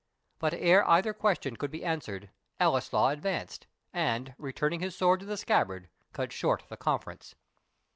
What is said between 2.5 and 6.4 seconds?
Ellieslaw advanced, and, returning his sword to the scabbard, cut